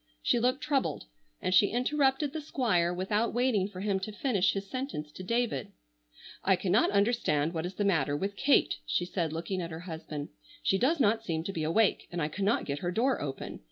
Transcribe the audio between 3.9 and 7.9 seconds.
to finish his sentence to David. "I cannot understand what is the